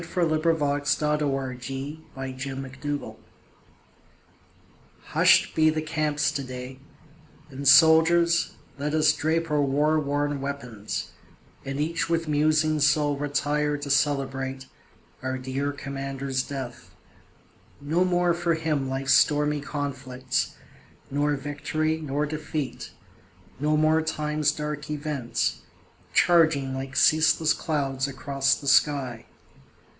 HUSH'D 0.01 0.31
BE 0.33 0.33
THE 0.33 0.41
CAMPS 0.41 0.95
TO 0.97 1.13
DAY 1.13 1.99
(May 2.17 2.33
4, 2.33 2.33
1865) 2.33 3.17
Hush'd 5.13 5.53
be 5.53 5.69
the 5.69 5.81
camps 5.83 6.31
to 6.31 6.43
day, 6.43 6.79
And 7.51 7.67
soldiers 7.67 8.53
let 8.79 8.95
us 8.95 9.13
drape 9.13 9.51
our 9.51 9.61
war 9.61 9.99
worn 9.99 10.41
weapons, 10.41 11.11
And 11.63 11.79
each 11.79 12.09
with 12.09 12.27
musing 12.27 12.79
soul 12.79 13.15
retire 13.15 13.77
to 13.77 13.91
celebrate, 13.91 14.65
Our 15.21 15.37
dear 15.37 15.71
commander's 15.71 16.41
death. 16.41 16.89
No 17.79 18.03
more 18.03 18.33
for 18.33 18.55
him 18.55 18.89
life's 18.89 19.13
stormy 19.13 19.61
conflicts, 19.61 20.55
Nor 21.11 21.35
victory, 21.35 22.01
nor 22.01 22.25
defeat 22.25 22.89
no 23.59 23.77
more 23.77 24.01
time's 24.01 24.51
dark 24.51 24.89
events, 24.89 25.61
Charging 26.11 26.73
like 26.73 26.95
ceaseless 26.95 27.53
clouds 27.53 28.07
across 28.07 28.55
the 28.55 28.67
sky. 28.67 29.27